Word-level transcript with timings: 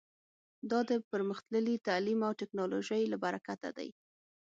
دا 0.71 0.79
د 0.89 0.91
پرمختللي 1.11 1.75
تعلیم 1.87 2.19
او 2.27 2.31
ټکنالوژۍ 2.41 3.03
له 3.11 3.17
برکته 3.25 3.69
دی 3.77 3.89